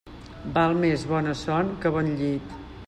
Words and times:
Val 0.55 0.73
més 0.85 1.03
bona 1.11 1.37
son 1.43 1.71
que 1.85 1.95
bon 1.99 2.13
llit. 2.23 2.61